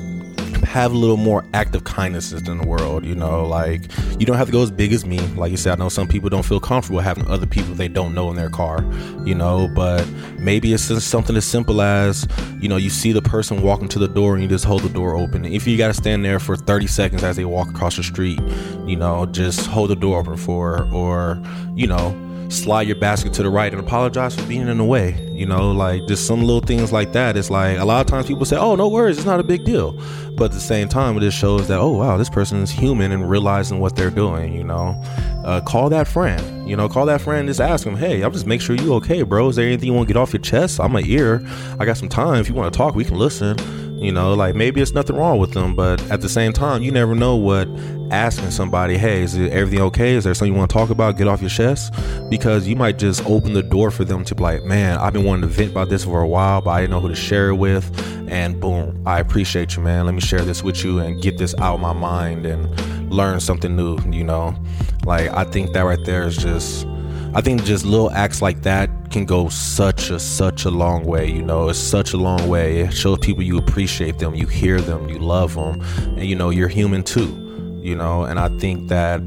have 0.67 0.91
a 0.91 0.97
little 0.97 1.17
more 1.17 1.43
active 1.53 1.83
kindnesses 1.83 2.47
in 2.47 2.57
the 2.57 2.67
world. 2.67 3.05
You 3.05 3.15
know, 3.15 3.45
like 3.45 3.83
you 4.19 4.25
don't 4.25 4.37
have 4.37 4.47
to 4.47 4.51
go 4.51 4.61
as 4.61 4.69
big 4.69 4.93
as 4.93 5.05
me. 5.05 5.19
Like 5.19 5.51
you 5.51 5.57
said, 5.57 5.73
I 5.73 5.83
know 5.83 5.89
some 5.89 6.07
people 6.07 6.29
don't 6.29 6.45
feel 6.45 6.59
comfortable 6.59 6.99
having 6.99 7.27
other 7.27 7.47
people 7.47 7.73
they 7.73 7.87
don't 7.87 8.13
know 8.13 8.29
in 8.29 8.35
their 8.35 8.49
car. 8.49 8.85
You 9.25 9.33
know, 9.33 9.69
but 9.73 10.07
maybe 10.37 10.73
it's 10.73 10.87
just 10.87 11.07
something 11.07 11.35
as 11.35 11.45
simple 11.45 11.81
as 11.81 12.27
you 12.59 12.69
know 12.69 12.77
you 12.77 12.89
see 12.89 13.11
the 13.11 13.21
person 13.21 13.61
walking 13.61 13.87
to 13.89 13.99
the 13.99 14.07
door 14.07 14.33
and 14.33 14.43
you 14.43 14.49
just 14.49 14.65
hold 14.65 14.83
the 14.83 14.89
door 14.89 15.15
open. 15.15 15.45
If 15.45 15.65
you 15.65 15.77
got 15.77 15.87
to 15.87 15.93
stand 15.93 16.23
there 16.23 16.39
for 16.39 16.55
30 16.55 16.87
seconds 16.87 17.23
as 17.23 17.37
they 17.37 17.45
walk 17.45 17.69
across 17.69 17.95
the 17.95 18.03
street, 18.03 18.39
you 18.85 18.95
know, 18.95 19.25
just 19.25 19.65
hold 19.67 19.89
the 19.89 19.95
door 19.95 20.19
open 20.19 20.37
for, 20.37 20.87
or 20.93 21.41
you 21.75 21.87
know 21.87 22.23
slide 22.49 22.87
your 22.87 22.95
basket 22.95 23.33
to 23.33 23.43
the 23.43 23.49
right 23.49 23.73
and 23.73 23.81
apologize 23.81 24.35
for 24.35 24.45
being 24.47 24.67
in 24.67 24.77
the 24.77 24.83
way. 24.83 25.26
You 25.37 25.45
know, 25.45 25.71
like 25.71 26.07
just 26.07 26.25
some 26.25 26.41
little 26.41 26.61
things 26.61 26.91
like 26.91 27.13
that. 27.13 27.37
It's 27.37 27.51
like 27.51 27.77
a 27.77 27.85
lot 27.85 28.01
of 28.01 28.07
times 28.07 28.25
people 28.25 28.43
say, 28.43 28.57
"Oh, 28.57 28.75
no 28.75 28.87
worries, 28.87 29.17
it's 29.17 29.25
not 29.25 29.39
a 29.39 29.43
big 29.43 29.63
deal," 29.65 29.91
but 30.31 30.45
at 30.45 30.51
the 30.51 30.59
same 30.59 30.87
time, 30.89 31.15
it 31.15 31.19
just 31.19 31.37
shows 31.37 31.67
that, 31.67 31.77
oh 31.79 31.91
wow, 31.91 32.17
this 32.17 32.29
person 32.29 32.63
is 32.63 32.71
human 32.71 33.11
and 33.11 33.29
realizing 33.29 33.79
what 33.79 33.95
they're 33.95 34.09
doing. 34.09 34.53
You 34.53 34.63
know, 34.63 34.99
uh, 35.45 35.61
call 35.61 35.89
that 35.89 36.07
friend. 36.07 36.67
You 36.67 36.75
know, 36.75 36.89
call 36.89 37.05
that 37.05 37.21
friend. 37.21 37.47
Just 37.47 37.61
ask 37.61 37.85
them, 37.85 37.95
"Hey, 37.95 38.23
I'll 38.23 38.31
just 38.31 38.47
make 38.47 38.61
sure 38.61 38.75
you 38.75 38.95
okay, 38.95 39.21
bro. 39.21 39.47
Is 39.49 39.57
there 39.57 39.67
anything 39.67 39.87
you 39.87 39.93
want 39.93 40.07
to 40.07 40.13
get 40.13 40.19
off 40.19 40.33
your 40.33 40.41
chest? 40.41 40.79
I'm 40.79 40.95
a 40.95 41.01
ear. 41.01 41.45
I 41.79 41.85
got 41.85 41.97
some 41.97 42.09
time. 42.09 42.41
If 42.41 42.49
you 42.49 42.55
want 42.55 42.73
to 42.73 42.77
talk, 42.77 42.95
we 42.95 43.05
can 43.05 43.17
listen." 43.17 43.57
You 43.99 44.11
know, 44.11 44.35
like 44.35 44.53
maybe 44.53 44.79
it's 44.79 44.93
nothing 44.93 45.15
wrong 45.15 45.39
with 45.39 45.53
them, 45.53 45.75
but 45.75 45.99
at 46.11 46.21
the 46.21 46.29
same 46.29 46.53
time, 46.53 46.83
you 46.83 46.91
never 46.91 47.15
know 47.15 47.35
what 47.35 47.67
asking 48.11 48.51
somebody, 48.51 48.97
hey, 48.97 49.23
is 49.23 49.37
everything 49.37 49.81
okay? 49.81 50.15
Is 50.15 50.23
there 50.23 50.33
something 50.33 50.53
you 50.53 50.57
want 50.57 50.69
to 50.69 50.73
talk 50.73 50.89
about? 50.89 51.17
Get 51.17 51.27
off 51.27 51.41
your 51.41 51.49
chest? 51.49 51.93
Because 52.29 52.67
you 52.67 52.75
might 52.75 52.97
just 52.97 53.25
open 53.25 53.53
the 53.53 53.63
door 53.63 53.91
for 53.91 54.05
them 54.05 54.23
to 54.25 54.35
be 54.35 54.43
like, 54.43 54.63
man, 54.63 54.97
I've 54.97 55.13
been 55.13 55.23
wanting 55.23 55.41
to 55.41 55.47
vent 55.47 55.71
about 55.71 55.89
this 55.89 56.05
for 56.05 56.21
a 56.21 56.27
while, 56.27 56.61
but 56.61 56.71
I 56.71 56.81
didn't 56.81 56.91
know 56.91 56.99
who 56.99 57.09
to 57.09 57.15
share 57.15 57.49
it 57.49 57.55
with. 57.55 57.91
And 58.29 58.59
boom, 58.59 59.01
I 59.05 59.19
appreciate 59.19 59.75
you, 59.75 59.83
man. 59.83 60.05
Let 60.05 60.15
me 60.15 60.21
share 60.21 60.41
this 60.41 60.63
with 60.63 60.83
you 60.83 60.99
and 60.99 61.21
get 61.21 61.37
this 61.37 61.55
out 61.55 61.75
of 61.75 61.81
my 61.81 61.93
mind 61.93 62.45
and 62.45 63.11
learn 63.11 63.39
something 63.39 63.75
new, 63.75 63.97
you 64.11 64.23
know? 64.23 64.55
Like, 65.05 65.29
I 65.31 65.43
think 65.43 65.73
that 65.73 65.81
right 65.81 66.03
there 66.05 66.23
is 66.23 66.37
just 66.37 66.85
I 67.33 67.41
think 67.41 67.65
just 67.65 67.85
little 67.85 68.09
acts 68.11 68.41
like 68.41 68.63
that 68.63 68.89
can 69.11 69.25
go 69.25 69.47
such 69.49 70.09
a 70.09 70.19
such 70.19 70.65
a 70.65 70.71
long 70.71 71.03
way. 71.03 71.29
You 71.29 71.43
know, 71.43 71.69
it's 71.69 71.77
such 71.77 72.13
a 72.13 72.17
long 72.17 72.47
way. 72.47 72.79
It 72.79 72.93
shows 72.93 73.19
people 73.19 73.43
you 73.43 73.57
appreciate 73.57 74.17
them, 74.17 74.33
you 74.33 74.47
hear 74.47 74.81
them, 74.81 75.07
you 75.07 75.19
love 75.19 75.53
them, 75.53 75.81
and 76.17 76.25
you 76.25 76.35
know 76.35 76.49
you're 76.49 76.67
human 76.67 77.03
too. 77.03 77.46
You 77.87 77.95
know, 77.95 78.25
and 78.25 78.37
I 78.37 78.49
think 78.59 78.89
that 78.89 79.21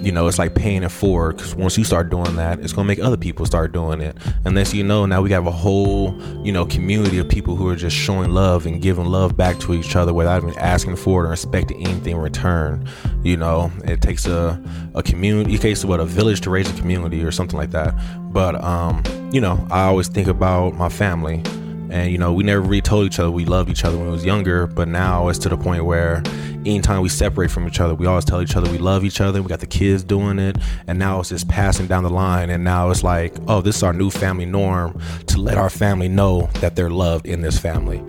you 0.00 0.12
know, 0.12 0.28
it's 0.28 0.38
like 0.38 0.54
paying 0.54 0.84
it 0.84 0.90
forward 0.90 1.36
because 1.36 1.56
once 1.56 1.76
you 1.76 1.82
start 1.82 2.10
doing 2.10 2.36
that, 2.36 2.60
it's 2.60 2.72
gonna 2.72 2.86
make 2.86 3.00
other 3.00 3.16
people 3.16 3.44
start 3.44 3.72
doing 3.72 4.00
it. 4.00 4.16
And 4.44 4.56
then, 4.56 4.66
you 4.70 4.84
know, 4.84 5.04
now 5.04 5.20
we 5.20 5.30
have 5.32 5.48
a 5.48 5.50
whole, 5.50 6.16
you 6.44 6.52
know, 6.52 6.64
community 6.64 7.18
of 7.18 7.28
people 7.28 7.56
who 7.56 7.68
are 7.70 7.74
just 7.74 7.96
showing 7.96 8.30
love 8.30 8.66
and 8.66 8.80
giving 8.80 9.06
love 9.06 9.36
back 9.36 9.58
to 9.60 9.74
each 9.74 9.96
other 9.96 10.12
without 10.12 10.44
even 10.44 10.56
asking 10.58 10.94
for 10.94 11.24
it 11.24 11.28
or 11.28 11.32
expecting 11.32 11.84
anything 11.84 12.16
in 12.16 12.22
return. 12.22 12.86
You 13.24 13.36
know, 13.36 13.72
it 13.84 14.00
takes 14.00 14.26
a 14.26 14.62
a 14.94 15.02
community, 15.02 15.54
it 15.54 15.60
takes 15.60 15.84
what 15.84 15.98
a 15.98 16.04
village 16.04 16.42
to 16.42 16.50
raise 16.50 16.70
a 16.70 16.78
community 16.78 17.24
or 17.24 17.32
something 17.32 17.58
like 17.58 17.72
that. 17.72 17.94
But 18.32 18.62
um, 18.62 19.02
you 19.32 19.40
know, 19.40 19.66
I 19.72 19.86
always 19.86 20.06
think 20.06 20.28
about 20.28 20.74
my 20.74 20.88
family 20.88 21.42
and 21.90 22.10
you 22.10 22.18
know 22.18 22.32
we 22.32 22.42
never 22.42 22.60
really 22.60 22.80
told 22.80 23.06
each 23.06 23.18
other 23.18 23.30
we 23.30 23.44
loved 23.44 23.70
each 23.70 23.84
other 23.84 23.96
when 23.96 24.06
we 24.06 24.12
was 24.12 24.24
younger 24.24 24.66
but 24.66 24.88
now 24.88 25.28
it's 25.28 25.38
to 25.38 25.48
the 25.48 25.56
point 25.56 25.84
where 25.84 26.22
anytime 26.66 27.00
we 27.00 27.08
separate 27.08 27.50
from 27.50 27.66
each 27.66 27.80
other 27.80 27.94
we 27.94 28.06
always 28.06 28.24
tell 28.24 28.42
each 28.42 28.56
other 28.56 28.70
we 28.70 28.78
love 28.78 29.04
each 29.04 29.20
other 29.20 29.42
we 29.42 29.48
got 29.48 29.60
the 29.60 29.66
kids 29.66 30.02
doing 30.02 30.38
it 30.38 30.56
and 30.86 30.98
now 30.98 31.20
it's 31.20 31.28
just 31.28 31.48
passing 31.48 31.86
down 31.86 32.02
the 32.02 32.10
line 32.10 32.50
and 32.50 32.64
now 32.64 32.90
it's 32.90 33.02
like 33.02 33.34
oh 33.48 33.60
this 33.60 33.76
is 33.76 33.82
our 33.82 33.92
new 33.92 34.10
family 34.10 34.46
norm 34.46 34.98
to 35.26 35.40
let 35.40 35.58
our 35.58 35.70
family 35.70 36.08
know 36.08 36.48
that 36.60 36.76
they're 36.76 36.90
loved 36.90 37.26
in 37.26 37.42
this 37.42 37.58
family 37.58 38.02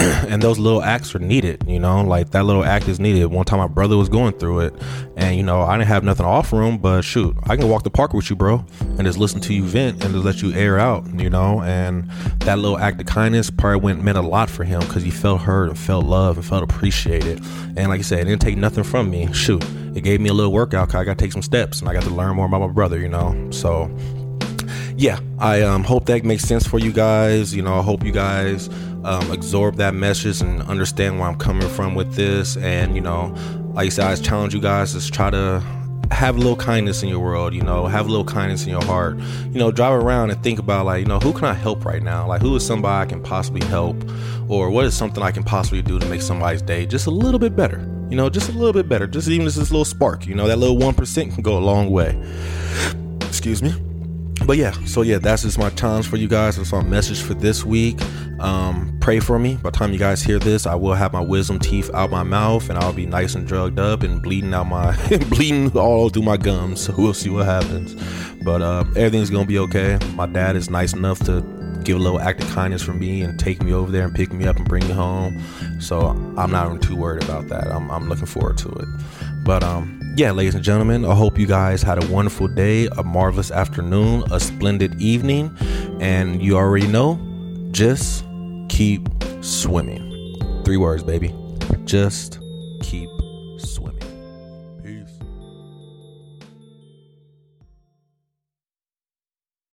and 0.28 0.40
those 0.40 0.58
little 0.58 0.82
acts 0.82 1.14
are 1.14 1.18
needed, 1.18 1.62
you 1.66 1.78
know, 1.78 2.02
like 2.02 2.30
that 2.30 2.46
little 2.46 2.64
act 2.64 2.88
is 2.88 2.98
needed. 2.98 3.26
One 3.26 3.44
time 3.44 3.58
my 3.58 3.66
brother 3.66 3.98
was 3.98 4.08
going 4.08 4.32
through 4.32 4.60
it, 4.60 4.74
and 5.14 5.36
you 5.36 5.42
know, 5.42 5.60
I 5.60 5.76
didn't 5.76 5.88
have 5.88 6.04
nothing 6.04 6.24
to 6.24 6.30
offer 6.30 6.62
him, 6.62 6.78
but 6.78 7.02
shoot, 7.02 7.36
I 7.44 7.56
can 7.56 7.68
walk 7.68 7.82
the 7.82 7.90
park 7.90 8.14
with 8.14 8.30
you, 8.30 8.36
bro, 8.36 8.64
and 8.80 9.00
just 9.00 9.18
listen 9.18 9.40
to 9.42 9.52
you 9.52 9.64
vent 9.64 10.02
and 10.02 10.14
just 10.14 10.24
let 10.24 10.40
you 10.40 10.54
air 10.54 10.78
out, 10.78 11.06
you 11.20 11.28
know. 11.28 11.60
And 11.60 12.08
that 12.40 12.58
little 12.58 12.78
act 12.78 12.98
of 12.98 13.08
kindness 13.08 13.50
probably 13.50 13.80
went 13.80 14.02
meant 14.02 14.16
a 14.16 14.22
lot 14.22 14.48
for 14.48 14.64
him 14.64 14.80
because 14.80 15.02
he 15.02 15.10
felt 15.10 15.42
heard 15.42 15.68
and 15.68 15.78
felt 15.78 16.06
loved 16.06 16.38
and 16.38 16.46
felt 16.46 16.62
appreciated. 16.62 17.42
And 17.76 17.88
like 17.88 17.99
I 18.00 18.02
said, 18.02 18.20
it 18.20 18.24
didn't 18.24 18.40
take 18.42 18.56
nothing 18.56 18.84
from 18.84 19.10
me. 19.10 19.32
Shoot, 19.32 19.64
it 19.94 20.02
gave 20.02 20.20
me 20.20 20.28
a 20.28 20.32
little 20.32 20.52
workout 20.52 20.94
I 20.94 21.04
got 21.04 21.18
to 21.18 21.24
take 21.24 21.32
some 21.32 21.42
steps 21.42 21.80
and 21.80 21.88
I 21.88 21.92
got 21.92 22.02
to 22.04 22.10
learn 22.10 22.36
more 22.36 22.46
about 22.46 22.60
my 22.60 22.68
brother, 22.68 22.98
you 22.98 23.08
know. 23.08 23.50
So 23.50 23.94
yeah, 24.96 25.18
I 25.38 25.62
um, 25.62 25.82
hope 25.82 26.06
that 26.06 26.24
makes 26.24 26.42
sense 26.42 26.66
for 26.66 26.78
you 26.78 26.92
guys. 26.92 27.54
You 27.54 27.62
know, 27.62 27.78
I 27.78 27.82
hope 27.82 28.04
you 28.04 28.12
guys 28.12 28.68
um, 29.04 29.30
absorb 29.30 29.76
that 29.76 29.94
message 29.94 30.42
and 30.42 30.62
understand 30.62 31.18
where 31.18 31.28
I'm 31.28 31.38
coming 31.38 31.68
from 31.68 31.94
with 31.94 32.14
this. 32.14 32.56
And, 32.58 32.94
you 32.94 33.00
know, 33.00 33.34
like 33.72 33.86
I 33.86 33.88
said, 33.88 34.04
I 34.06 34.14
challenge 34.16 34.54
you 34.54 34.60
guys 34.60 34.92
to 34.92 35.10
try 35.10 35.30
to 35.30 35.62
have 36.10 36.36
a 36.36 36.38
little 36.38 36.56
kindness 36.56 37.02
in 37.02 37.08
your 37.08 37.20
world, 37.20 37.54
you 37.54 37.62
know, 37.62 37.86
have 37.86 38.06
a 38.06 38.08
little 38.08 38.24
kindness 38.24 38.64
in 38.64 38.70
your 38.70 38.84
heart. 38.84 39.18
You 39.18 39.58
know, 39.58 39.70
drive 39.70 39.92
around 39.92 40.30
and 40.30 40.42
think 40.42 40.58
about, 40.58 40.86
like, 40.86 41.00
you 41.00 41.06
know, 41.06 41.18
who 41.18 41.32
can 41.32 41.44
I 41.44 41.54
help 41.54 41.84
right 41.84 42.02
now? 42.02 42.26
Like, 42.26 42.42
who 42.42 42.54
is 42.56 42.66
somebody 42.66 43.02
I 43.02 43.06
can 43.06 43.22
possibly 43.22 43.66
help? 43.66 43.96
Or 44.48 44.70
what 44.70 44.84
is 44.84 44.96
something 44.96 45.22
I 45.22 45.30
can 45.30 45.44
possibly 45.44 45.82
do 45.82 45.98
to 45.98 46.06
make 46.06 46.22
somebody's 46.22 46.62
day 46.62 46.86
just 46.86 47.06
a 47.06 47.10
little 47.10 47.38
bit 47.38 47.56
better? 47.56 47.78
You 48.10 48.16
know, 48.16 48.28
just 48.28 48.48
a 48.48 48.52
little 48.52 48.72
bit 48.72 48.88
better. 48.88 49.06
Just 49.06 49.28
even 49.28 49.46
just 49.46 49.58
this 49.58 49.70
little 49.70 49.84
spark, 49.84 50.26
you 50.26 50.34
know, 50.34 50.48
that 50.48 50.58
little 50.58 50.76
1% 50.76 51.34
can 51.34 51.42
go 51.42 51.56
a 51.56 51.60
long 51.60 51.90
way. 51.90 52.20
Excuse 53.28 53.62
me 53.62 53.89
but 54.46 54.56
yeah, 54.56 54.72
so 54.84 55.02
yeah, 55.02 55.18
that's 55.18 55.42
just 55.42 55.58
my 55.58 55.70
challenge 55.70 56.08
for 56.08 56.16
you 56.16 56.28
guys. 56.28 56.56
That's 56.56 56.72
my 56.72 56.82
message 56.82 57.22
for 57.22 57.34
this 57.34 57.64
week. 57.64 58.00
Um, 58.40 58.96
pray 59.00 59.20
for 59.20 59.38
me. 59.38 59.56
By 59.56 59.70
the 59.70 59.76
time 59.76 59.92
you 59.92 59.98
guys 59.98 60.22
hear 60.22 60.38
this, 60.38 60.66
I 60.66 60.74
will 60.74 60.94
have 60.94 61.12
my 61.12 61.20
wisdom 61.20 61.58
teeth 61.58 61.90
out 61.92 62.10
my 62.10 62.22
mouth, 62.22 62.68
and 62.70 62.78
I'll 62.78 62.92
be 62.92 63.06
nice 63.06 63.34
and 63.34 63.46
drugged 63.46 63.78
up 63.78 64.02
and 64.02 64.22
bleeding 64.22 64.54
out 64.54 64.66
my 64.66 64.96
bleeding 65.28 65.76
all 65.76 66.08
through 66.08 66.22
my 66.22 66.36
gums. 66.36 66.80
So 66.80 66.94
we'll 66.98 67.14
see 67.14 67.30
what 67.30 67.46
happens. 67.46 67.94
But 68.42 68.62
uh, 68.62 68.84
everything's 68.96 69.30
gonna 69.30 69.46
be 69.46 69.58
okay. 69.58 69.98
My 70.14 70.26
dad 70.26 70.56
is 70.56 70.70
nice 70.70 70.94
enough 70.94 71.18
to 71.26 71.40
give 71.84 71.96
a 71.96 72.00
little 72.00 72.20
act 72.20 72.42
of 72.42 72.48
kindness 72.50 72.82
from 72.82 72.98
me 72.98 73.22
and 73.22 73.38
take 73.38 73.62
me 73.62 73.72
over 73.72 73.90
there 73.90 74.04
and 74.04 74.14
pick 74.14 74.32
me 74.32 74.46
up 74.46 74.56
and 74.56 74.68
bring 74.68 74.86
me 74.86 74.92
home. 74.92 75.42
So 75.80 76.08
I'm 76.36 76.50
not 76.50 76.66
even 76.66 76.78
too 76.78 76.96
worried 76.96 77.24
about 77.24 77.48
that. 77.48 77.68
I'm, 77.68 77.90
I'm 77.90 78.08
looking 78.08 78.26
forward 78.26 78.58
to 78.58 78.68
it. 78.70 78.88
But 79.44 79.62
um, 79.62 80.00
yeah, 80.16 80.30
ladies 80.32 80.54
and 80.54 80.64
gentlemen, 80.64 81.04
I 81.04 81.14
hope 81.14 81.38
you 81.38 81.46
guys 81.46 81.82
had 81.82 82.02
a 82.02 82.06
wonderful 82.08 82.48
day, 82.48 82.86
a 82.86 83.02
marvelous 83.02 83.50
afternoon, 83.50 84.24
a 84.30 84.40
splendid 84.40 85.00
evening, 85.00 85.56
and 86.00 86.42
you 86.42 86.56
already 86.56 86.86
know, 86.86 87.18
just 87.70 88.24
keep 88.68 89.08
swimming. 89.40 90.62
Three 90.64 90.76
words, 90.76 91.02
baby. 91.02 91.34
Just 91.84 92.38
keep. 92.80 93.09